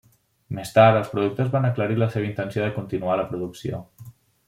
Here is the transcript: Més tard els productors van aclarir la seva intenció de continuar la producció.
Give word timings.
Més 0.59 0.71
tard 0.77 0.97
els 1.01 1.11
productors 1.11 1.53
van 1.57 1.69
aclarir 1.71 1.99
la 2.05 2.09
seva 2.17 2.29
intenció 2.33 2.65
de 2.67 2.75
continuar 2.81 3.19
la 3.25 3.31
producció. 3.33 3.87